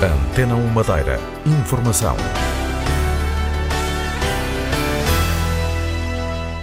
Antena 0.00 0.54
1 0.54 0.68
Madeira. 0.68 1.18
Informação. 1.44 2.14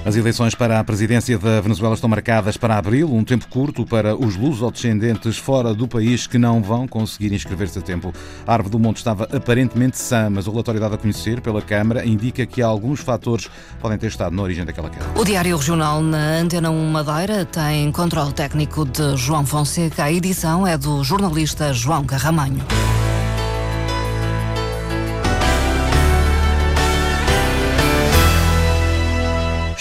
As 0.05 0.15
eleições 0.15 0.55
para 0.55 0.79
a 0.79 0.83
presidência 0.85 1.37
da 1.37 1.59
Venezuela 1.59 1.95
estão 1.95 2.09
marcadas 2.09 2.55
para 2.55 2.77
abril, 2.77 3.13
um 3.13 3.25
tempo 3.25 3.45
curto 3.49 3.85
para 3.85 4.15
os 4.15 4.37
lusodescendentes 4.37 5.37
fora 5.37 5.73
do 5.73 5.85
país 5.85 6.27
que 6.27 6.37
não 6.37 6.61
vão 6.61 6.87
conseguir 6.87 7.33
inscrever-se 7.33 7.79
a 7.79 7.81
tempo. 7.81 8.13
A 8.47 8.53
Árvore 8.53 8.71
do 8.71 8.79
Monte 8.79 8.97
estava 8.97 9.25
aparentemente 9.25 9.97
sã, 9.97 10.29
mas 10.29 10.47
o 10.47 10.51
relatório 10.51 10.79
dado 10.79 10.95
a 10.95 10.97
conhecer 10.97 11.41
pela 11.41 11.61
Câmara 11.61 12.05
indica 12.05 12.45
que 12.45 12.61
alguns 12.61 13.01
fatores 13.01 13.49
podem 13.81 13.97
ter 13.97 14.07
estado 14.07 14.33
na 14.33 14.43
origem 14.43 14.63
daquela 14.63 14.89
queda. 14.89 15.07
O 15.19 15.25
Diário 15.25 15.57
Regional 15.57 16.01
na 16.01 16.37
Antena 16.37 16.71
1 16.71 16.89
Madeira 16.89 17.43
tem 17.43 17.91
controle 17.91 18.31
técnico 18.31 18.85
de 18.85 19.17
João 19.17 19.45
Fonseca. 19.45 20.05
A 20.05 20.11
edição 20.11 20.65
é 20.65 20.77
do 20.77 21.03
jornalista 21.03 21.73
João 21.73 22.05
Carramanho. 22.05 22.63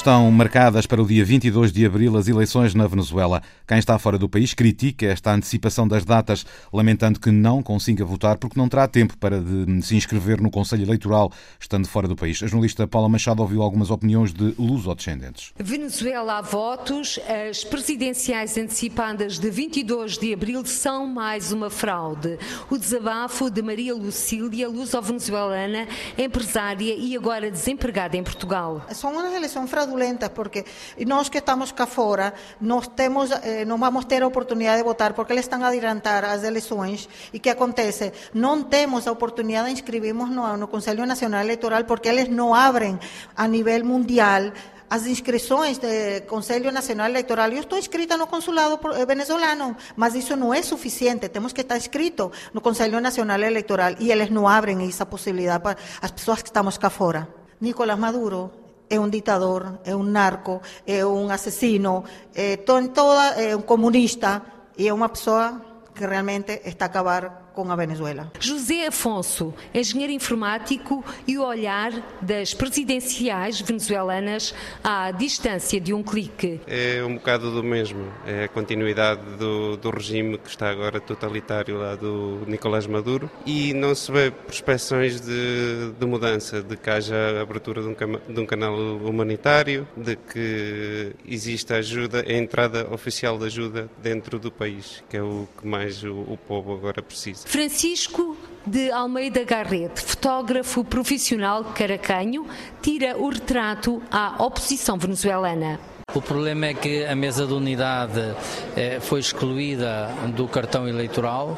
Estão 0.04 0.30
marcadas 0.30 0.84
para 0.84 1.02
o 1.02 1.06
dia 1.06 1.24
22 1.24 1.72
de 1.72 1.86
abril 1.86 2.14
as 2.18 2.28
eleições 2.28 2.74
na 2.74 2.86
Venezuela. 2.86 3.40
Quem 3.66 3.78
está 3.78 3.98
fora 3.98 4.18
do 4.18 4.28
país 4.28 4.52
critica 4.52 5.06
esta 5.06 5.32
antecipação 5.32 5.88
das 5.88 6.04
datas, 6.04 6.44
lamentando 6.70 7.18
que 7.18 7.30
não 7.30 7.62
consiga 7.62 8.04
votar 8.04 8.36
porque 8.36 8.60
não 8.60 8.68
terá 8.68 8.86
tempo 8.86 9.16
para 9.16 9.42
se 9.80 9.96
inscrever 9.96 10.42
no 10.42 10.50
Conselho 10.50 10.82
Eleitoral, 10.82 11.32
estando 11.58 11.88
fora 11.88 12.06
do 12.06 12.14
país. 12.14 12.42
A 12.42 12.46
jornalista 12.46 12.86
Paula 12.86 13.08
Machado 13.08 13.40
ouviu 13.40 13.62
algumas 13.62 13.90
opiniões 13.90 14.34
de 14.34 14.54
lusodescendentes. 14.58 15.54
Venezuela 15.58 16.36
há 16.36 16.42
votos. 16.42 17.18
As 17.50 17.64
presidenciais 17.64 18.58
antecipadas 18.58 19.38
de 19.38 19.50
22 19.50 20.18
de 20.18 20.34
abril 20.34 20.66
são 20.66 21.06
mais 21.06 21.50
uma 21.50 21.70
fraude. 21.70 22.38
O 22.68 22.76
desabafo 22.76 23.48
de 23.48 23.62
Maria 23.62 23.94
Lucília, 23.94 24.68
luso-venezuelana, 24.68 25.88
empresária 26.18 26.94
e 26.94 27.16
agora 27.16 27.50
desempregada 27.50 28.18
em 28.18 28.22
Portugal. 28.22 28.84
São 28.92 29.10
uma 29.10 29.34
eleição 29.34 29.66
fraudulenta 29.66 29.93
fraudulentas 29.94 30.30
porque 30.30 30.64
nós 31.06 31.28
que 31.28 31.38
estamos 31.38 31.72
cá 31.72 31.86
fora 31.86 32.34
nós 32.60 32.88
temos 32.88 33.30
eh, 33.30 33.64
não 33.64 33.78
vamos 33.78 34.04
ter 34.04 34.22
a 34.22 34.26
oportunidade 34.26 34.78
de 34.78 34.84
votar 34.84 35.12
porque 35.14 35.32
eles 35.32 35.44
estão 35.44 35.62
a 35.64 35.68
adiantar 35.68 36.24
as 36.24 36.42
eleições 36.42 37.08
e 37.32 37.38
que 37.38 37.48
acontece 37.48 38.12
não 38.34 38.62
temos 38.64 39.06
a 39.06 39.12
oportunidade 39.12 39.66
de 39.66 39.72
inscrevermos 39.72 40.30
no, 40.30 40.56
no 40.56 40.68
Conselho 40.68 41.06
Nacional 41.06 41.42
Eleitoral 41.42 41.84
porque 41.84 42.08
eles 42.08 42.28
não 42.28 42.54
abrem 42.54 42.98
a 43.36 43.46
nível 43.46 43.84
mundial 43.84 44.52
as 44.90 45.06
inscrições 45.06 45.78
do 45.78 45.88
Conselho 46.28 46.70
Nacional 46.70 47.08
Eleitoral. 47.08 47.50
Eu 47.50 47.60
estou 47.60 47.78
inscrita 47.78 48.16
no 48.16 48.28
consulado 48.28 48.78
eh, 48.94 49.06
venezuelano, 49.06 49.74
mas 49.96 50.14
isso 50.14 50.36
não 50.36 50.52
é 50.54 50.62
suficiente. 50.62 51.28
Temos 51.30 51.52
que 51.52 51.62
estar 51.62 51.76
inscrito 51.76 52.30
no 52.52 52.60
Conselho 52.60 53.00
Nacional 53.00 53.40
Eleitoral 53.40 53.94
e 53.98 54.12
eles 54.12 54.30
não 54.30 54.46
abrem 54.46 54.86
essa 54.86 55.06
possibilidade 55.06 55.62
para 55.64 55.78
as 56.00 56.12
pessoas 56.12 56.42
que 56.42 56.48
estamos 56.50 56.78
cá 56.78 56.90
fora. 56.90 57.26
Nicolás 57.60 57.98
Maduro 57.98 58.63
é 58.88 58.98
um 58.98 59.08
ditador, 59.08 59.78
é 59.84 59.94
um 59.94 60.02
narco, 60.02 60.60
é 60.86 61.04
um 61.04 61.30
assassino, 61.30 62.04
é, 62.34 62.56
toda, 62.56 63.40
é 63.40 63.56
um 63.56 63.62
comunista 63.62 64.42
e 64.76 64.88
é 64.88 64.92
uma 64.92 65.08
pessoa 65.08 65.60
que 65.94 66.06
realmente 66.06 66.60
está 66.64 66.86
a 66.86 66.88
acabar 66.88 67.43
com 67.54 67.70
a 67.70 67.76
Venezuela. 67.76 68.30
José 68.40 68.88
Afonso, 68.88 69.54
engenheiro 69.72 70.12
informático 70.12 71.04
e 71.26 71.38
o 71.38 71.44
olhar 71.44 71.92
das 72.20 72.52
presidenciais 72.52 73.60
venezuelanas 73.60 74.52
à 74.82 75.10
distância 75.12 75.80
de 75.80 75.94
um 75.94 76.02
clique. 76.02 76.60
É 76.66 77.02
um 77.04 77.14
bocado 77.14 77.50
do 77.50 77.62
mesmo, 77.62 78.12
é 78.26 78.44
a 78.44 78.48
continuidade 78.48 79.22
do, 79.38 79.76
do 79.76 79.90
regime 79.90 80.36
que 80.36 80.48
está 80.48 80.68
agora 80.68 81.00
totalitário 81.00 81.78
lá 81.78 81.94
do 81.94 82.42
Nicolás 82.46 82.86
Maduro 82.86 83.30
e 83.46 83.72
não 83.72 83.94
se 83.94 84.10
vê 84.10 84.30
prospeções 84.30 85.20
de, 85.20 85.92
de 85.98 86.06
mudança, 86.06 86.62
de 86.62 86.76
que 86.76 86.90
haja 86.90 87.40
abertura 87.40 87.82
de 87.82 87.88
um, 87.88 87.94
de 88.34 88.40
um 88.40 88.46
canal 88.46 88.74
humanitário, 88.74 89.86
de 89.96 90.16
que 90.16 91.12
exista 91.26 91.76
ajuda, 91.76 92.24
a 92.26 92.32
entrada 92.32 92.88
oficial 92.92 93.38
de 93.38 93.46
ajuda 93.46 93.88
dentro 94.02 94.38
do 94.38 94.50
país, 94.50 95.04
que 95.08 95.16
é 95.16 95.22
o 95.22 95.46
que 95.60 95.66
mais 95.66 96.02
o, 96.02 96.12
o 96.12 96.36
povo 96.36 96.74
agora 96.74 97.00
precisa. 97.02 97.43
Francisco 97.44 98.36
de 98.66 98.90
Almeida 98.90 99.44
Garrete, 99.44 100.00
fotógrafo 100.00 100.82
profissional 100.82 101.64
caracanho, 101.74 102.46
tira 102.80 103.16
o 103.16 103.28
retrato 103.28 104.02
à 104.10 104.42
oposição 104.42 104.96
venezuelana. 104.96 105.78
O 106.14 106.22
problema 106.22 106.66
é 106.66 106.74
que 106.74 107.04
a 107.04 107.14
mesa 107.14 107.46
de 107.46 107.52
unidade 107.52 108.34
eh, 108.76 108.98
foi 109.00 109.20
excluída 109.20 110.08
do 110.34 110.46
cartão 110.48 110.88
eleitoral, 110.88 111.56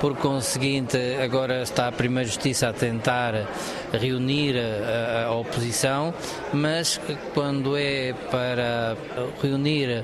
por 0.00 0.16
conseguinte, 0.16 0.96
agora 1.22 1.62
está 1.62 1.88
a 1.88 1.92
Primeira 1.92 2.26
Justiça 2.26 2.68
a 2.68 2.72
tentar 2.72 3.34
reunir 3.92 4.56
a, 4.56 5.26
a 5.26 5.34
oposição, 5.34 6.14
mas 6.54 6.98
quando 7.34 7.76
é 7.76 8.14
para 8.30 8.96
reunir 9.42 10.02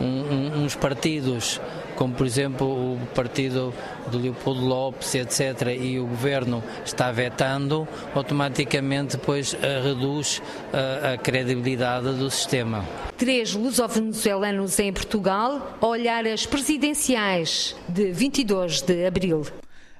um, 0.00 0.04
um, 0.04 0.64
uns 0.64 0.74
partidos 0.74 1.60
como 1.98 2.14
por 2.14 2.24
exemplo 2.24 2.94
o 2.94 2.98
partido 3.12 3.74
de 4.08 4.16
Leopoldo 4.16 4.64
Lopes, 4.64 5.16
etc., 5.16 5.76
e 5.80 5.98
o 5.98 6.06
governo 6.06 6.62
está 6.84 7.10
vetando, 7.10 7.88
automaticamente 8.14 9.16
depois 9.16 9.56
eh, 9.60 9.80
reduz 9.82 10.40
a, 10.72 10.76
eh, 10.76 11.14
a 11.14 11.18
credibilidade 11.18 12.12
do 12.14 12.30
sistema. 12.30 12.84
Três 13.16 13.52
luso-venezuelanos 13.52 14.78
em 14.78 14.92
Portugal, 14.92 15.76
olhar 15.80 16.24
as 16.24 16.46
presidenciais 16.46 17.74
de 17.88 18.12
22 18.12 18.80
de 18.80 19.04
abril. 19.04 19.42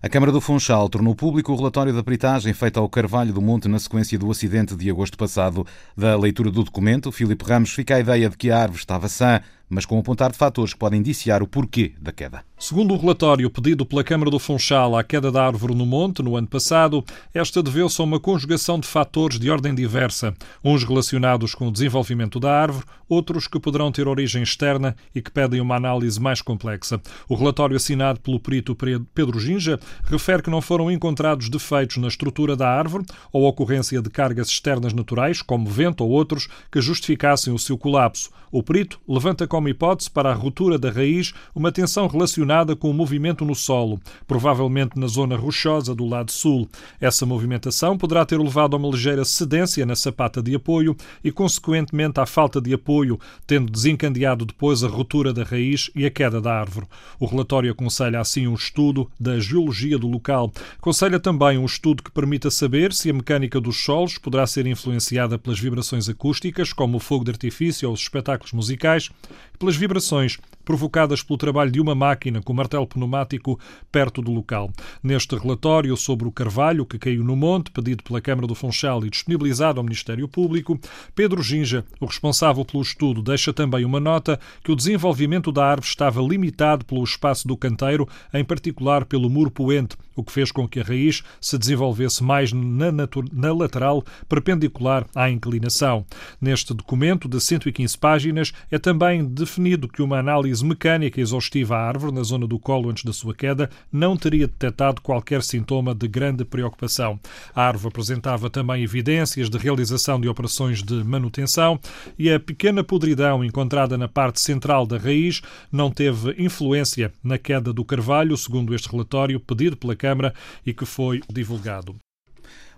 A 0.00 0.08
Câmara 0.08 0.30
do 0.30 0.40
Funchal 0.40 0.88
tornou 0.88 1.12
público 1.16 1.52
o 1.52 1.56
relatório 1.56 1.92
da 1.92 2.04
peritagem 2.04 2.52
feita 2.52 2.78
ao 2.78 2.88
Carvalho 2.88 3.32
do 3.32 3.42
Monte 3.42 3.66
na 3.66 3.80
sequência 3.80 4.16
do 4.16 4.30
acidente 4.30 4.76
de 4.76 4.88
agosto 4.88 5.18
passado. 5.18 5.66
Da 5.96 6.16
leitura 6.16 6.52
do 6.52 6.62
documento, 6.62 7.10
Filipe 7.10 7.44
Ramos 7.44 7.70
fica 7.70 7.96
a 7.96 8.00
ideia 8.00 8.30
de 8.30 8.36
que 8.36 8.48
a 8.48 8.58
árvore 8.58 8.78
estava 8.78 9.08
sã, 9.08 9.40
mas 9.68 9.84
com 9.84 9.98
apontar 9.98 10.30
de 10.30 10.38
fatores 10.38 10.72
que 10.72 10.78
podem 10.78 11.00
indiciar 11.00 11.42
o 11.42 11.48
porquê 11.48 11.94
da 12.00 12.12
queda. 12.12 12.47
Segundo 12.60 12.92
o 12.92 12.96
relatório 12.96 13.48
pedido 13.48 13.86
pela 13.86 14.02
Câmara 14.02 14.32
do 14.32 14.38
Funchal 14.38 14.96
à 14.96 15.04
queda 15.04 15.30
da 15.30 15.46
árvore 15.46 15.76
no 15.76 15.86
monte 15.86 16.24
no 16.24 16.34
ano 16.34 16.48
passado, 16.48 17.04
esta 17.32 17.62
deveu-se 17.62 18.00
a 18.00 18.04
uma 18.04 18.18
conjugação 18.18 18.80
de 18.80 18.88
fatores 18.88 19.38
de 19.38 19.48
ordem 19.48 19.72
diversa, 19.72 20.34
uns 20.64 20.82
relacionados 20.82 21.54
com 21.54 21.68
o 21.68 21.72
desenvolvimento 21.72 22.40
da 22.40 22.52
árvore, 22.52 22.84
outros 23.08 23.46
que 23.46 23.60
poderão 23.60 23.92
ter 23.92 24.08
origem 24.08 24.42
externa 24.42 24.96
e 25.14 25.22
que 25.22 25.30
pedem 25.30 25.60
uma 25.60 25.76
análise 25.76 26.20
mais 26.20 26.42
complexa. 26.42 27.00
O 27.28 27.36
relatório 27.36 27.76
assinado 27.76 28.18
pelo 28.18 28.40
perito 28.40 28.76
Pedro 29.14 29.38
Ginja 29.38 29.78
refere 30.02 30.42
que 30.42 30.50
não 30.50 30.60
foram 30.60 30.90
encontrados 30.90 31.48
defeitos 31.48 31.98
na 31.98 32.08
estrutura 32.08 32.56
da 32.56 32.68
árvore 32.68 33.06
ou 33.32 33.44
ocorrência 33.44 34.02
de 34.02 34.10
cargas 34.10 34.48
externas 34.48 34.92
naturais, 34.92 35.42
como 35.42 35.70
vento 35.70 36.02
ou 36.02 36.10
outros, 36.10 36.48
que 36.72 36.80
justificassem 36.80 37.52
o 37.52 37.58
seu 37.58 37.78
colapso. 37.78 38.30
O 38.50 38.62
perito 38.62 38.98
levanta 39.06 39.46
como 39.46 39.68
hipótese 39.68 40.10
para 40.10 40.30
a 40.30 40.34
ruptura 40.34 40.78
da 40.78 40.90
raiz 40.90 41.34
uma 41.54 41.70
tensão 41.70 42.06
relacionada 42.06 42.47
relacionada 42.48 42.74
com 42.74 42.90
o 42.90 42.94
movimento 42.94 43.44
no 43.44 43.54
solo, 43.54 44.00
provavelmente 44.26 44.98
na 44.98 45.06
zona 45.06 45.36
rochosa 45.36 45.94
do 45.94 46.06
lado 46.06 46.32
sul. 46.32 46.68
Essa 46.98 47.26
movimentação 47.26 47.98
poderá 47.98 48.24
ter 48.24 48.38
levado 48.38 48.74
a 48.74 48.78
uma 48.78 48.88
ligeira 48.88 49.24
cedência 49.24 49.84
na 49.84 49.94
sapata 49.94 50.42
de 50.42 50.54
apoio 50.54 50.96
e, 51.22 51.30
consequentemente, 51.30 52.18
à 52.18 52.26
falta 52.26 52.60
de 52.60 52.72
apoio, 52.72 53.20
tendo 53.46 53.70
desencadeado 53.70 54.46
depois 54.46 54.82
a 54.82 54.88
ruptura 54.88 55.32
da 55.32 55.44
raiz 55.44 55.90
e 55.94 56.06
a 56.06 56.10
queda 56.10 56.40
da 56.40 56.58
árvore. 56.58 56.86
O 57.20 57.26
relatório 57.26 57.70
aconselha 57.70 58.18
assim 58.18 58.46
um 58.46 58.54
estudo 58.54 59.10
da 59.20 59.38
geologia 59.38 59.98
do 59.98 60.08
local. 60.08 60.50
Aconselha 60.78 61.20
também 61.20 61.58
um 61.58 61.66
estudo 61.66 62.02
que 62.02 62.10
permita 62.10 62.50
saber 62.50 62.94
se 62.94 63.10
a 63.10 63.12
mecânica 63.12 63.60
dos 63.60 63.84
solos 63.84 64.16
poderá 64.16 64.46
ser 64.46 64.66
influenciada 64.66 65.38
pelas 65.38 65.58
vibrações 65.58 66.08
acústicas, 66.08 66.72
como 66.72 66.96
o 66.96 67.00
fogo 67.00 67.24
de 67.24 67.30
artifício 67.30 67.88
ou 67.88 67.94
os 67.94 68.00
espetáculos 68.00 68.52
musicais, 68.52 69.10
pelas 69.58 69.76
vibrações 69.76 70.38
provocadas 70.68 71.22
pelo 71.22 71.38
trabalho 71.38 71.70
de 71.70 71.80
uma 71.80 71.94
máquina 71.94 72.42
com 72.42 72.52
martelo 72.52 72.86
pneumático 72.86 73.58
perto 73.90 74.20
do 74.20 74.30
local. 74.30 74.70
Neste 75.02 75.34
relatório 75.34 75.96
sobre 75.96 76.28
o 76.28 76.30
carvalho 76.30 76.84
que 76.84 76.98
caiu 76.98 77.24
no 77.24 77.34
monte, 77.34 77.70
pedido 77.70 78.04
pela 78.04 78.20
Câmara 78.20 78.46
do 78.46 78.54
Funchal 78.54 79.02
e 79.06 79.08
disponibilizado 79.08 79.80
ao 79.80 79.84
Ministério 79.84 80.28
Público, 80.28 80.78
Pedro 81.14 81.42
Ginja, 81.42 81.86
o 81.98 82.04
responsável 82.04 82.66
pelo 82.66 82.82
estudo, 82.82 83.22
deixa 83.22 83.50
também 83.50 83.82
uma 83.82 83.98
nota 83.98 84.38
que 84.62 84.70
o 84.70 84.76
desenvolvimento 84.76 85.50
da 85.50 85.64
árvore 85.64 85.88
estava 85.88 86.20
limitado 86.20 86.84
pelo 86.84 87.02
espaço 87.02 87.48
do 87.48 87.56
canteiro, 87.56 88.06
em 88.34 88.44
particular 88.44 89.06
pelo 89.06 89.30
muro 89.30 89.50
poente, 89.50 89.96
o 90.14 90.22
que 90.22 90.32
fez 90.32 90.52
com 90.52 90.68
que 90.68 90.80
a 90.80 90.82
raiz 90.82 91.22
se 91.40 91.56
desenvolvesse 91.56 92.22
mais 92.22 92.52
na, 92.52 92.92
na 93.32 93.52
lateral, 93.54 94.04
perpendicular 94.28 95.06
à 95.14 95.30
inclinação. 95.30 96.04
Neste 96.38 96.74
documento 96.74 97.26
de 97.26 97.40
115 97.40 97.96
páginas 97.96 98.52
é 98.70 98.78
também 98.78 99.24
definido 99.48 99.88
que 99.88 100.02
uma 100.02 100.18
análise 100.18 100.62
mecânica 100.62 101.20
exaustiva 101.20 101.74
à 101.74 101.88
árvore 101.88 102.12
na 102.12 102.22
zona 102.22 102.46
do 102.46 102.58
colo 102.58 102.90
antes 102.90 103.02
da 103.02 103.14
sua 103.14 103.34
queda, 103.34 103.70
não 103.90 104.14
teria 104.14 104.46
detectado 104.46 105.00
qualquer 105.00 105.42
sintoma 105.42 105.94
de 105.94 106.06
grande 106.06 106.44
preocupação. 106.44 107.18
A 107.54 107.62
árvore 107.62 107.88
apresentava 107.88 108.50
também 108.50 108.82
evidências 108.82 109.48
de 109.48 109.56
realização 109.56 110.20
de 110.20 110.28
operações 110.28 110.82
de 110.82 111.02
manutenção 111.02 111.80
e 112.18 112.30
a 112.30 112.38
pequena 112.38 112.84
podridão 112.84 113.42
encontrada 113.42 113.96
na 113.96 114.06
parte 114.06 114.38
central 114.40 114.86
da 114.86 114.98
raiz 114.98 115.40
não 115.72 115.90
teve 115.90 116.34
influência 116.38 117.10
na 117.24 117.38
queda 117.38 117.72
do 117.72 117.84
carvalho, 117.84 118.36
segundo 118.36 118.74
este 118.74 118.90
relatório 118.90 119.40
pedido 119.40 119.76
pela 119.76 119.96
Câmara 119.96 120.34
e 120.66 120.74
que 120.74 120.84
foi 120.84 121.22
divulgado. 121.32 121.96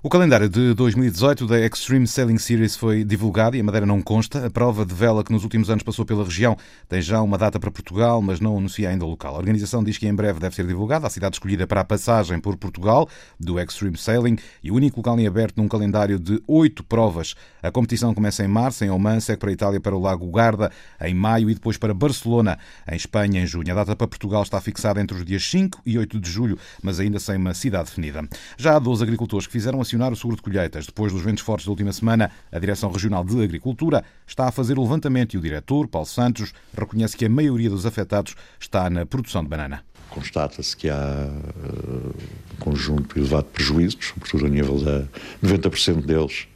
O 0.02 0.08
calendário 0.08 0.48
de 0.48 0.72
2018 0.72 1.46
da 1.46 1.60
Extreme 1.60 2.06
Sailing 2.06 2.38
Series 2.38 2.74
foi 2.74 3.04
divulgado 3.04 3.54
e 3.54 3.60
a 3.60 3.62
Madeira 3.62 3.84
não 3.84 4.00
consta. 4.00 4.46
A 4.46 4.50
prova 4.50 4.86
de 4.86 4.94
vela 4.94 5.22
que 5.22 5.30
nos 5.30 5.44
últimos 5.44 5.68
anos 5.68 5.82
passou 5.82 6.06
pela 6.06 6.24
região 6.24 6.56
tem 6.88 7.02
já 7.02 7.20
uma 7.20 7.36
data 7.36 7.60
para 7.60 7.70
Portugal, 7.70 8.22
mas 8.22 8.40
não 8.40 8.56
anuncia 8.56 8.88
ainda 8.88 9.04
o 9.04 9.10
local. 9.10 9.34
A 9.34 9.38
organização 9.38 9.84
diz 9.84 9.98
que 9.98 10.08
em 10.08 10.14
breve 10.14 10.40
deve 10.40 10.54
ser 10.54 10.66
divulgada 10.66 11.06
a 11.06 11.10
cidade 11.10 11.36
escolhida 11.36 11.66
para 11.66 11.82
a 11.82 11.84
passagem 11.84 12.40
por 12.40 12.56
Portugal 12.56 13.10
do 13.38 13.60
Extreme 13.60 13.98
Sailing 13.98 14.38
e 14.62 14.70
o 14.70 14.74
único 14.74 15.00
local 15.00 15.20
em 15.20 15.26
aberto 15.26 15.58
num 15.58 15.68
calendário 15.68 16.18
de 16.18 16.42
oito 16.46 16.82
provas. 16.82 17.34
A 17.62 17.70
competição 17.70 18.14
começa 18.14 18.42
em 18.42 18.48
março, 18.48 18.82
em 18.82 18.88
Oman, 18.88 19.20
segue 19.20 19.38
para 19.38 19.50
a 19.50 19.52
Itália 19.52 19.80
para 19.82 19.94
o 19.94 20.00
Lago 20.00 20.26
Garda 20.30 20.72
em 21.02 21.12
maio 21.12 21.50
e 21.50 21.54
depois 21.54 21.76
para 21.76 21.92
Barcelona, 21.92 22.58
em 22.90 22.96
Espanha, 22.96 23.42
em 23.42 23.46
junho. 23.46 23.70
A 23.70 23.74
data 23.74 23.94
para 23.94 24.08
Portugal 24.08 24.42
está 24.44 24.58
fixada 24.62 24.98
entre 24.98 25.14
os 25.14 25.26
dias 25.26 25.44
5 25.44 25.82
e 25.84 25.98
8 25.98 26.18
de 26.18 26.30
julho, 26.30 26.58
mas 26.82 26.98
ainda 26.98 27.20
sem 27.20 27.36
uma 27.36 27.52
cidade 27.52 27.90
definida. 27.90 28.26
Já 28.56 28.76
há 28.76 28.78
12 28.78 29.02
agricultores 29.02 29.46
que 29.46 29.52
fizeram 29.52 29.78
a 29.78 29.89
acionar 29.90 30.12
o 30.12 30.16
seguro 30.16 30.36
de 30.36 30.42
colheitas. 30.42 30.86
Depois 30.86 31.12
dos 31.12 31.22
ventos 31.22 31.42
fortes 31.42 31.66
da 31.66 31.72
última 31.72 31.92
semana, 31.92 32.30
a 32.52 32.58
Direção 32.58 32.90
Regional 32.92 33.24
de 33.24 33.42
Agricultura 33.42 34.04
está 34.26 34.46
a 34.46 34.52
fazer 34.52 34.78
o 34.78 34.82
levantamento 34.82 35.34
e 35.34 35.38
o 35.38 35.40
diretor, 35.40 35.88
Paulo 35.88 36.06
Santos, 36.06 36.52
reconhece 36.76 37.16
que 37.16 37.24
a 37.24 37.28
maioria 37.28 37.68
dos 37.68 37.84
afetados 37.84 38.36
está 38.60 38.88
na 38.88 39.04
produção 39.04 39.42
de 39.42 39.48
banana. 39.48 39.82
Constata-se 40.08 40.76
que 40.76 40.88
há 40.88 41.28
uh, 41.28 42.14
um 42.54 42.56
conjunto 42.60 43.18
elevado 43.18 43.46
de 43.46 43.52
prejuízos, 43.52 44.06
sobretudo 44.06 44.46
a 44.46 44.48
nível 44.48 44.78
da 44.78 45.04
90% 45.42 46.04
deles 46.04 46.46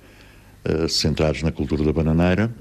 uh, 0.65 0.89
centrados 0.89 1.43
na 1.43 1.51
cultura 1.51 1.85
da 1.85 1.93
bananeira 1.93 2.53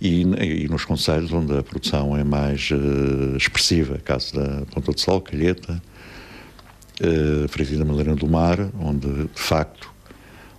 e, 0.00 0.22
e, 0.22 0.68
nos 0.68 0.84
conselhos 0.84 1.32
onde 1.32 1.56
a 1.56 1.62
produção 1.62 2.16
é 2.16 2.24
mais 2.24 2.70
uh, 2.70 3.36
expressiva, 3.36 3.98
caso 3.98 4.34
da 4.34 4.64
Ponta 4.66 4.92
de 4.92 5.00
Sol, 5.00 5.20
Calheta, 5.20 5.82
uh, 7.00 7.48
Freguesia 7.48 7.78
da 7.78 7.84
Madeira 7.84 8.14
do 8.14 8.26
Mar, 8.26 8.58
onde 8.80 9.08
de 9.08 9.40
facto 9.40 9.90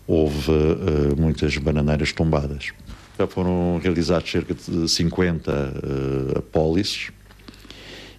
houve 0.07 0.51
uh, 0.51 1.15
muitas 1.17 1.57
bananeiras 1.57 2.11
tombadas. 2.11 2.71
Já 3.17 3.27
foram 3.27 3.79
realizados 3.83 4.31
cerca 4.31 4.53
de 4.53 4.89
50 4.89 5.51
uh, 5.51 6.39
apólices 6.39 7.11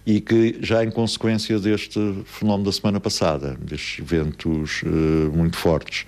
e 0.05 0.19
que 0.19 0.57
já 0.61 0.83
em 0.83 0.89
consequência 0.89 1.59
deste 1.59 1.99
fenómeno 2.25 2.65
da 2.65 2.71
semana 2.71 2.99
passada, 2.99 3.57
destes 3.61 4.03
ventos 4.05 4.81
uh, 4.83 5.31
muito 5.35 5.57
fortes, 5.57 6.05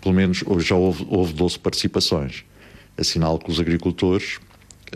pelo 0.00 0.14
menos 0.14 0.44
já 0.58 0.74
houve, 0.74 1.06
houve 1.08 1.32
12 1.32 1.58
participações. 1.58 2.44
Assinalo 2.96 3.38
que 3.38 3.50
os 3.50 3.60
agricultores, 3.60 4.38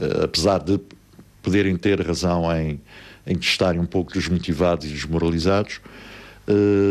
uh, 0.00 0.24
apesar 0.24 0.58
de 0.58 0.80
poderem 1.42 1.76
ter 1.76 2.00
razão 2.00 2.44
em, 2.54 2.80
em 3.26 3.36
estarem 3.38 3.80
um 3.80 3.86
pouco 3.86 4.12
desmotivados 4.12 4.86
e 4.86 4.90
desmoralizados, 4.90 5.80
eh, 5.84 6.19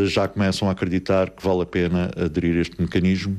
já 0.07 0.27
começam 0.27 0.69
a 0.69 0.71
acreditar 0.71 1.29
que 1.29 1.43
vale 1.43 1.61
a 1.61 1.65
pena 1.65 2.11
aderir 2.15 2.57
a 2.57 2.61
este 2.61 2.79
mecanismo, 2.81 3.37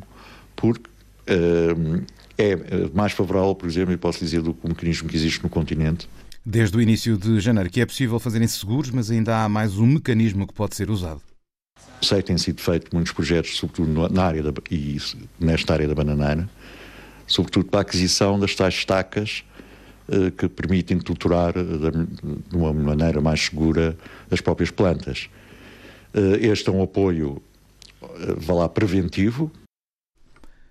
porque 0.56 0.88
uh, 1.28 2.02
é 2.38 2.56
mais 2.94 3.12
favorável, 3.12 3.54
por 3.54 3.68
exemplo, 3.68 3.92
e 3.92 3.96
posso 3.96 4.18
dizer, 4.18 4.40
do 4.42 4.54
que 4.54 4.64
o 4.64 4.68
mecanismo 4.68 5.08
que 5.08 5.16
existe 5.16 5.42
no 5.42 5.48
continente. 5.48 6.08
Desde 6.44 6.76
o 6.76 6.80
início 6.80 7.16
de 7.18 7.38
janeiro, 7.38 7.68
que 7.68 7.80
é 7.80 7.86
possível 7.86 8.18
fazerem 8.18 8.48
seguros, 8.48 8.90
mas 8.90 9.10
ainda 9.10 9.44
há 9.44 9.48
mais 9.48 9.76
um 9.76 9.86
mecanismo 9.86 10.46
que 10.46 10.54
pode 10.54 10.74
ser 10.74 10.90
usado. 10.90 11.20
Sei 12.00 12.18
que 12.18 12.28
têm 12.28 12.38
sido 12.38 12.60
feitos 12.60 12.90
muitos 12.92 13.12
projetos, 13.12 13.56
sobretudo 13.56 14.08
na 14.08 14.24
área 14.24 14.42
da, 14.42 14.52
e 14.70 14.96
nesta 15.38 15.74
área 15.74 15.86
da 15.86 15.94
bananeira, 15.94 16.48
sobretudo 17.26 17.66
para 17.66 17.80
a 17.80 17.82
aquisição 17.82 18.38
das 18.38 18.54
tais 18.54 18.74
estacas 18.74 19.44
que 20.36 20.48
permitem 20.48 20.98
tutorar 20.98 21.52
de 21.52 22.56
uma 22.56 22.72
maneira 22.72 23.20
mais 23.20 23.44
segura 23.44 23.96
as 24.30 24.40
próprias 24.40 24.70
plantas. 24.70 25.28
Eh, 26.14 26.46
este 26.46 26.68
é 26.68 26.72
um 26.72 26.82
apoio, 26.82 27.42
eh, 28.02 28.34
vá 28.38 28.54
lá, 28.54 28.68
preventivo, 28.68 29.50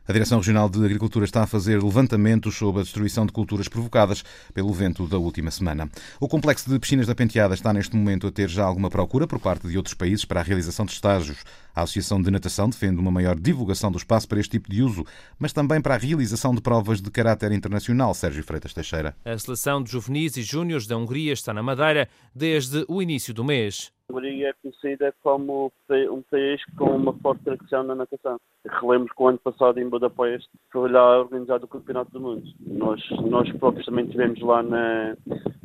a 0.10 0.12
Direção 0.12 0.40
Regional 0.40 0.68
de 0.68 0.84
Agricultura 0.84 1.24
está 1.24 1.44
a 1.44 1.46
fazer 1.46 1.84
levantamentos 1.84 2.56
sobre 2.56 2.82
a 2.82 2.84
destruição 2.84 3.28
de 3.28 3.32
culturas 3.32 3.68
provocadas 3.68 4.24
pelo 4.56 4.74
vento 4.74 5.06
da 5.06 5.20
última 5.20 5.52
semana. 5.52 5.88
O 6.20 6.28
complexo 6.28 6.68
de 6.68 6.80
piscinas 6.80 7.06
da 7.06 7.14
Penteada 7.14 7.54
está 7.54 7.72
neste 7.72 7.96
momento 7.96 8.26
a 8.26 8.32
ter 8.32 8.50
já 8.50 8.64
alguma 8.64 8.90
procura 8.90 9.28
por 9.28 9.38
parte 9.38 9.68
de 9.68 9.78
outros 9.78 9.94
países 9.94 10.26
para 10.26 10.40
a 10.40 10.44
realização 10.44 10.84
de 10.84 10.94
estágios. 10.94 11.44
A 11.76 11.84
Associação 11.84 12.20
de 12.20 12.32
Natação 12.32 12.68
defende 12.68 13.00
uma 13.00 13.12
maior 13.12 13.40
divulgação 13.40 13.92
do 13.92 14.00
espaço 14.00 14.28
para 14.28 14.40
este 14.40 14.50
tipo 14.50 14.68
de 14.68 14.82
uso, 14.82 15.06
mas 15.38 15.54
também 15.54 15.80
para 15.80 15.94
a 15.94 16.00
realização 16.00 16.56
de 16.56 16.62
provas 16.62 17.00
de 17.00 17.12
caráter 17.12 17.52
internacional. 17.52 18.16
Sérgio 18.16 18.44
Freitas 18.44 18.74
Teixeira. 18.74 19.16
A 19.24 19.38
seleção 19.38 19.84
de 19.84 19.92
juvenis 19.92 20.38
e 20.38 20.42
júniores 20.42 20.88
da 20.88 20.98
Hungria 20.98 21.34
está 21.34 21.54
na 21.54 21.62
Madeira 21.62 22.10
desde 22.34 22.84
o 22.88 23.00
início 23.00 23.32
do 23.32 23.44
mês. 23.44 23.92
A 24.10 24.12
Hungria 24.12 24.50
é 24.50 24.54
conhecida 24.54 25.14
como 25.22 25.72
um 25.92 26.22
país 26.24 26.62
com 26.78 26.96
uma 26.96 27.14
forte 27.14 27.44
tradição 27.44 27.84
na 27.84 27.94
natação. 27.94 28.38
Relembro 28.66 29.14
que 29.14 29.22
o 29.22 29.28
ano 29.28 29.38
passado 29.38 29.80
em 29.80 29.88
Budapeste 29.88 30.50
foi 30.72 30.92
lá 30.92 31.20
organizado 31.20 31.66
o 31.66 31.68
Campeonato 31.68 32.12
do 32.12 32.20
Mundo. 32.20 32.44
Nós, 32.60 33.02
nós 33.30 33.52
próprios 33.58 33.86
também 33.86 34.06
estivemos 34.06 34.42
lá 34.42 34.64
na, 34.64 35.16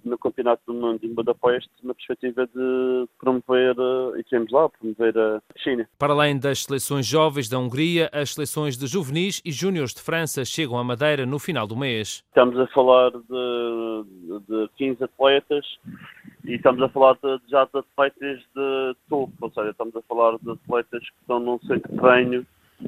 no 0.04 0.18
Campeonato 0.18 0.62
do 0.66 0.74
Mundo 0.74 1.00
em 1.02 1.14
Budapeste 1.14 1.70
na 1.82 1.94
perspectiva 1.94 2.46
de 2.46 3.08
promover, 3.18 3.74
e 4.16 4.20
estivemos 4.20 4.52
lá, 4.52 4.68
promover 4.68 5.18
a 5.18 5.40
China. 5.56 5.88
Para 5.98 6.12
além 6.12 6.38
das 6.38 6.64
seleções 6.64 7.06
jovens 7.06 7.48
da 7.48 7.58
Hungria, 7.58 8.10
as 8.12 8.34
seleções 8.34 8.76
de 8.76 8.86
juvenis 8.86 9.40
e 9.44 9.50
júniores 9.50 9.94
de 9.94 10.02
França 10.02 10.44
chegam 10.44 10.78
à 10.78 10.84
Madeira 10.84 11.24
no 11.24 11.38
final 11.38 11.66
do 11.66 11.76
mês. 11.76 12.22
Estamos 12.28 12.58
a 12.58 12.66
falar 12.68 13.10
de, 13.10 14.40
de 14.48 14.68
15 14.76 15.04
atletas 15.04 15.64
e 16.44 16.56
estamos 16.56 16.82
a 16.82 16.88
falar 16.88 17.14
de, 17.14 17.40
já 17.48 17.64
de 17.64 17.78
atletas 17.78 18.40
de 18.54 18.96
topo, 19.08 19.32
ou 19.40 19.50
seja, 19.50 19.70
estamos 19.70 19.96
a 19.96 20.02
falar 20.02 20.38
de 20.38 20.50
atletas 20.50 21.00
que 21.00 21.16
estão 21.20 21.40
num 21.40 21.58
centro 21.60 21.90
de 21.90 21.98
treino 21.98 22.46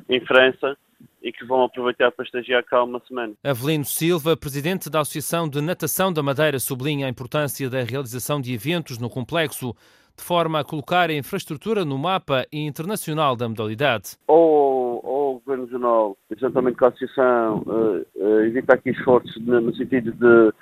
em 0.08 0.20
França 0.20 0.76
e 1.22 1.32
que 1.32 1.44
vão 1.44 1.64
aproveitar 1.64 2.10
para 2.12 2.24
estagiar 2.24 2.62
cá 2.64 2.82
uma 2.84 3.00
semana. 3.06 3.32
Avelino 3.42 3.84
Silva, 3.84 4.36
presidente 4.36 4.90
da 4.90 5.00
Associação 5.00 5.48
de 5.48 5.60
Natação 5.60 6.12
da 6.12 6.22
Madeira, 6.22 6.58
sublinha 6.58 7.06
a 7.06 7.08
importância 7.08 7.68
da 7.68 7.82
realização 7.82 8.40
de 8.40 8.54
eventos 8.54 8.98
no 8.98 9.08
complexo, 9.08 9.74
de 10.16 10.22
forma 10.22 10.60
a 10.60 10.64
colocar 10.64 11.10
a 11.10 11.14
infraestrutura 11.14 11.84
no 11.84 11.98
mapa 11.98 12.46
internacional 12.52 13.36
da 13.36 13.48
modalidade. 13.48 14.16
Ou, 14.28 15.00
ou 15.04 15.36
o 15.36 15.40
Governo 15.40 15.64
Regional, 15.64 16.16
juntamente 16.38 16.78
com 16.78 16.84
a 16.84 16.88
Associação, 16.88 17.62
uh, 17.66 18.06
uh, 18.14 18.40
evita 18.44 18.74
aqui 18.74 18.90
esforços 18.90 19.36
no, 19.44 19.60
no 19.60 19.74
sentido 19.74 20.12
de 20.12 20.52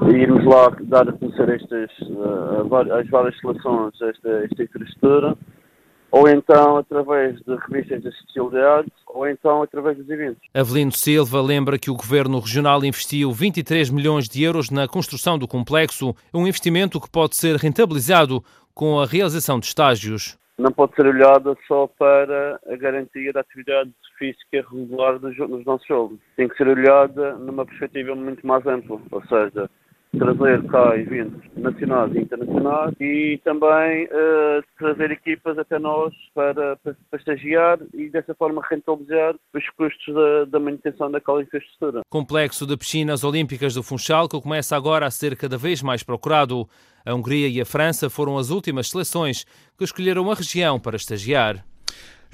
irmos 0.00 0.44
lá 0.44 0.70
dar 0.82 1.08
a 1.08 1.12
conhecer 1.12 1.48
estas, 1.50 1.90
uh, 2.08 2.94
as 2.98 3.08
várias 3.08 3.38
seleções, 3.40 3.92
esta, 4.00 4.28
esta 4.44 4.62
infraestrutura, 4.62 5.36
ou 6.10 6.28
então 6.28 6.76
através 6.76 7.36
de 7.40 7.56
revistas 7.56 8.02
de 8.02 8.08
especialidade, 8.08 8.92
ou 9.06 9.26
então 9.26 9.62
através 9.62 9.96
dos 9.96 10.08
eventos. 10.08 10.42
Avelino 10.54 10.92
Silva 10.92 11.40
lembra 11.40 11.78
que 11.78 11.90
o 11.90 11.96
Governo 11.96 12.38
Regional 12.38 12.84
investiu 12.84 13.32
23 13.32 13.90
milhões 13.90 14.28
de 14.28 14.42
euros 14.42 14.70
na 14.70 14.86
construção 14.86 15.38
do 15.38 15.48
complexo, 15.48 16.14
um 16.32 16.46
investimento 16.46 17.00
que 17.00 17.10
pode 17.10 17.36
ser 17.36 17.56
rentabilizado 17.56 18.42
com 18.74 19.00
a 19.00 19.06
realização 19.06 19.58
de 19.58 19.66
estágios. 19.66 20.38
Não 20.58 20.70
pode 20.70 20.94
ser 20.94 21.06
olhada 21.06 21.56
só 21.66 21.86
para 21.98 22.60
a 22.68 22.76
garantia 22.76 23.32
da 23.32 23.40
atividade 23.40 23.90
física 24.18 24.64
regular 24.70 25.18
dos, 25.18 25.36
dos 25.36 25.64
nossos 25.64 25.86
jogos. 25.86 26.18
Tem 26.36 26.46
que 26.46 26.56
ser 26.56 26.68
olhada 26.68 27.34
numa 27.36 27.64
perspectiva 27.64 28.14
muito 28.14 28.46
mais 28.46 28.64
ampla, 28.66 29.00
ou 29.10 29.22
seja, 29.26 29.68
trazer 30.18 30.62
cá 30.68 30.96
eventos 30.96 31.40
nacionais 31.56 32.14
e 32.14 32.18
internacionais 32.18 32.94
e 33.00 33.40
também 33.44 34.04
uh, 34.04 34.62
trazer 34.78 35.10
equipas 35.10 35.58
até 35.58 35.78
nós 35.78 36.12
para, 36.34 36.76
para, 36.76 36.96
para, 37.10 37.18
estagiar 37.18 37.78
e 37.94 38.10
dessa 38.10 38.34
forma 38.34 38.62
rentabilizar 38.68 39.34
os 39.54 39.70
custos 39.70 40.14
da, 40.14 40.44
da 40.44 40.60
manutenção 40.60 41.10
daquela 41.10 41.42
infraestrutura. 41.42 42.02
Complexo 42.10 42.66
de 42.66 42.76
piscinas 42.76 43.24
olímpicas 43.24 43.74
do 43.74 43.82
Funchal 43.82 44.28
que 44.28 44.40
começa 44.40 44.76
agora 44.76 45.06
a 45.06 45.10
ser 45.10 45.36
cada 45.36 45.56
vez 45.56 45.82
mais 45.82 46.02
procurado. 46.02 46.68
A 47.04 47.14
Hungria 47.14 47.48
e 47.48 47.60
a 47.60 47.64
França 47.64 48.08
foram 48.08 48.38
as 48.38 48.50
últimas 48.50 48.90
seleções 48.90 49.44
que 49.76 49.84
escolheram 49.84 50.30
a 50.30 50.34
região 50.34 50.78
para 50.78 50.96
estagiar. 50.96 51.64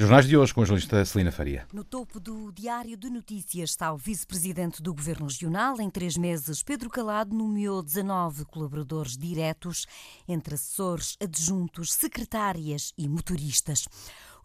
Jornais 0.00 0.28
de 0.28 0.36
hoje 0.36 0.54
com 0.54 0.62
a 0.62 0.64
jornalista 0.64 1.04
Celina 1.04 1.32
Faria. 1.32 1.66
No 1.72 1.82
topo 1.82 2.20
do 2.20 2.52
Diário 2.52 2.96
de 2.96 3.10
Notícias 3.10 3.70
está 3.70 3.92
o 3.92 3.96
vice-presidente 3.96 4.80
do 4.80 4.94
Governo 4.94 5.26
Regional. 5.26 5.80
Em 5.80 5.90
três 5.90 6.16
meses, 6.16 6.62
Pedro 6.62 6.88
Calado 6.88 7.34
nomeou 7.34 7.82
19 7.82 8.44
colaboradores 8.44 9.16
diretos, 9.16 9.86
entre 10.28 10.54
assessores, 10.54 11.16
adjuntos, 11.20 11.92
secretárias 11.92 12.92
e 12.96 13.08
motoristas. 13.08 13.88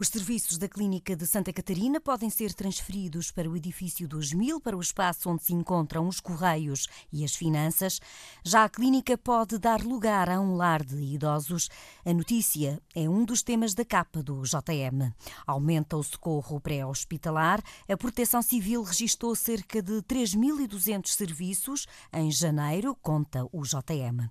Os 0.04 0.10
serviços 0.10 0.58
da 0.58 0.68
Clínica 0.68 1.16
de 1.16 1.26
Santa 1.26 1.54
Catarina 1.54 1.98
podem 1.98 2.30
ser 2.30 2.54
transferidos 2.54 3.32
para 3.32 3.50
o 3.50 3.56
edifício 3.56 4.06
2000, 4.06 4.60
para 4.60 4.76
o 4.76 4.82
espaço 4.82 5.30
onde 5.30 5.46
se 5.46 5.54
encontram 5.54 6.10
os 6.10 6.20
correios 6.20 6.90
e 7.10 7.24
as 7.24 7.34
finanças. 7.34 8.02
Já 8.44 8.66
a 8.66 8.70
clínica 8.70 9.18
pode 9.18 9.58
dar 9.58 9.82
lugar 9.82 10.30
a 10.30 10.42
um 10.42 10.58
lar 10.58 10.84
de 10.84 10.98
idosos. 10.98 11.70
A 12.04 12.14
notícia 12.14 12.82
é 12.94 13.08
um 13.08 13.24
dos 13.24 13.42
temas 13.42 13.74
da 13.74 13.86
capa 13.86 14.22
do 14.22 14.42
JM. 14.42 15.14
Aumenta 15.48 15.96
o 15.96 16.04
socorro 16.04 16.60
pré-hospitalar. 16.60 17.64
A 17.88 17.96
Proteção 17.96 18.42
Civil 18.42 18.84
registrou 18.84 19.34
cerca 19.36 19.82
de 19.82 20.02
3.200 20.02 21.08
serviços 21.08 21.88
em 22.12 22.30
janeiro, 22.30 22.94
conta 23.02 23.48
o 23.54 23.64
JM. 23.64 24.30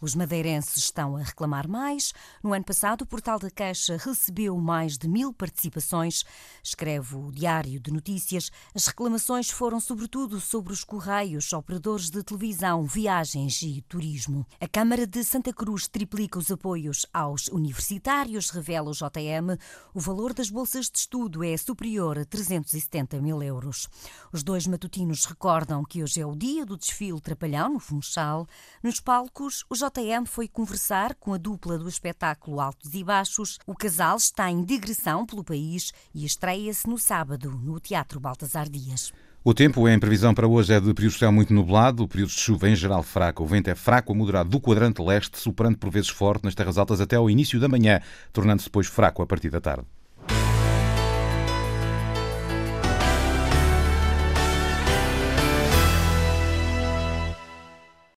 Os 0.00 0.16
madeirenses 0.16 0.78
estão 0.78 1.16
a 1.16 1.22
reclamar 1.22 1.68
mais. 1.68 2.12
No 2.42 2.52
ano 2.52 2.64
passado, 2.64 3.02
o 3.02 3.06
Portal 3.06 3.38
da 3.38 3.48
Caixa 3.48 3.96
recebeu 3.96 4.58
mais 4.58 4.98
de 4.98 5.11
mil 5.12 5.32
participações. 5.32 6.24
Escreve 6.62 7.14
o 7.14 7.30
Diário 7.30 7.78
de 7.78 7.92
Notícias. 7.92 8.50
As 8.74 8.86
reclamações 8.86 9.50
foram 9.50 9.78
sobretudo 9.78 10.40
sobre 10.40 10.72
os 10.72 10.82
correios, 10.82 11.52
operadores 11.52 12.08
de 12.08 12.22
televisão, 12.22 12.84
viagens 12.86 13.60
e 13.60 13.82
turismo. 13.82 14.46
A 14.58 14.66
Câmara 14.66 15.06
de 15.06 15.22
Santa 15.22 15.52
Cruz 15.52 15.86
triplica 15.86 16.38
os 16.38 16.50
apoios 16.50 17.04
aos 17.12 17.48
universitários, 17.48 18.48
revela 18.48 18.90
o 18.90 18.94
JM. 18.94 19.58
O 19.92 20.00
valor 20.00 20.32
das 20.32 20.48
bolsas 20.48 20.90
de 20.90 20.98
estudo 20.98 21.44
é 21.44 21.54
superior 21.56 22.18
a 22.18 22.24
370 22.24 23.20
mil 23.20 23.42
euros. 23.42 23.88
Os 24.32 24.42
dois 24.42 24.66
matutinos 24.66 25.26
recordam 25.26 25.84
que 25.84 26.02
hoje 26.02 26.20
é 26.20 26.26
o 26.26 26.34
dia 26.34 26.64
do 26.64 26.76
desfile 26.76 27.20
Trapalhão, 27.20 27.74
no 27.74 27.80
Funchal. 27.80 28.46
Nos 28.82 28.98
palcos, 29.00 29.64
o 29.68 29.74
JM 29.74 30.26
foi 30.26 30.48
conversar 30.48 31.14
com 31.16 31.34
a 31.34 31.38
dupla 31.38 31.76
do 31.76 31.88
espetáculo 31.88 32.60
Altos 32.60 32.94
e 32.94 33.04
Baixos. 33.04 33.58
O 33.66 33.74
casal 33.74 34.16
está 34.16 34.50
em 34.50 34.64
digressão 34.64 34.91
pelo 35.26 35.44
país 35.44 35.92
e 36.14 36.24
estreia-se 36.24 36.88
no 36.88 36.98
sábado 36.98 37.50
no 37.62 37.78
Teatro 37.80 38.20
Baltasar 38.20 38.68
Dias. 38.68 39.12
O 39.44 39.52
tempo 39.52 39.88
em 39.88 39.98
previsão 39.98 40.32
para 40.32 40.46
hoje 40.46 40.72
é 40.72 40.80
de 40.80 40.94
período 40.94 41.14
de 41.14 41.18
céu 41.18 41.32
muito 41.32 41.52
nublado, 41.52 42.06
períodos 42.06 42.34
de 42.34 42.40
chuva 42.40 42.68
em 42.68 42.76
geral 42.76 43.02
fraco. 43.02 43.42
O 43.42 43.46
vento 43.46 43.68
é 43.68 43.74
fraco 43.74 44.12
a 44.12 44.14
moderado 44.14 44.48
do 44.48 44.60
quadrante 44.60 45.02
leste, 45.02 45.38
soprando 45.38 45.76
por 45.76 45.90
vezes 45.90 46.10
forte 46.10 46.44
nas 46.44 46.54
terras 46.54 46.78
altas 46.78 47.00
até 47.00 47.16
ao 47.16 47.28
início 47.28 47.58
da 47.58 47.68
manhã, 47.68 48.00
tornando-se 48.32 48.68
depois 48.68 48.86
fraco 48.86 49.20
a 49.20 49.26
partir 49.26 49.50
da 49.50 49.60
tarde. 49.60 49.84